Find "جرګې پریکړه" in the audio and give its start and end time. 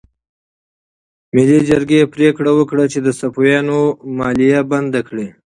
1.69-2.51